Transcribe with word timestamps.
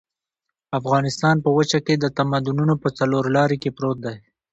افغانستان 0.79 1.35
په 1.45 1.49
وچه 1.57 1.79
کې 1.85 1.95
د 1.97 2.05
تمدنونو 2.17 2.73
په 2.83 2.89
څلور 2.97 3.23
لاري 3.35 3.57
کې 3.63 3.75
پروت 3.77 3.97
دی. 4.05 4.15